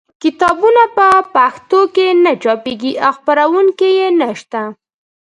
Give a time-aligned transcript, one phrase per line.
[0.23, 1.79] کتابونه په پښتو
[2.25, 4.61] نه چاپېږي او خپرونکي یې نشته.